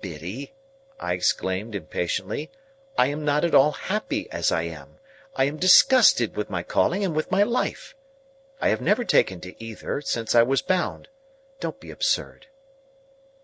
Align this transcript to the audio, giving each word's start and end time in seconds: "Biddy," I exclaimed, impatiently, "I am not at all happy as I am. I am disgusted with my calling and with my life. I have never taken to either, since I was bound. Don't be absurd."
"Biddy," 0.00 0.54
I 1.00 1.12
exclaimed, 1.12 1.74
impatiently, 1.74 2.52
"I 2.96 3.08
am 3.08 3.24
not 3.24 3.44
at 3.44 3.52
all 3.52 3.72
happy 3.72 4.30
as 4.30 4.52
I 4.52 4.62
am. 4.62 5.00
I 5.34 5.46
am 5.46 5.56
disgusted 5.56 6.36
with 6.36 6.48
my 6.48 6.62
calling 6.62 7.04
and 7.04 7.16
with 7.16 7.32
my 7.32 7.42
life. 7.42 7.96
I 8.60 8.68
have 8.68 8.80
never 8.80 9.02
taken 9.04 9.40
to 9.40 9.60
either, 9.60 10.00
since 10.00 10.36
I 10.36 10.44
was 10.44 10.62
bound. 10.62 11.08
Don't 11.58 11.80
be 11.80 11.90
absurd." 11.90 12.46